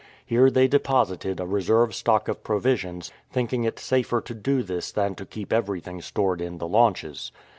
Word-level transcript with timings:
Here 0.25 0.49
they 0.49 0.67
de 0.67 0.79
posited 0.79 1.39
a 1.39 1.45
reserve 1.45 1.93
stock 1.93 2.27
of 2.27 2.43
provisions, 2.43 3.11
thinking 3.31 3.65
it 3.65 3.77
safer 3.77 4.19
to 4.21 4.33
do 4.33 4.63
this 4.63 4.91
than 4.91 5.13
to 5.13 5.27
keep 5.27 5.53
everything 5.53 6.01
stored 6.01 6.41
in 6.41 6.57
the 6.57 6.67
launches. 6.67 7.31